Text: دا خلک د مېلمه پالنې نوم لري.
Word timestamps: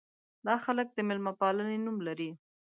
دا 0.45 0.55
خلک 0.65 0.87
د 0.93 0.99
مېلمه 1.07 1.33
پالنې 1.39 1.77
نوم 1.85 1.97
لري. 2.07 2.29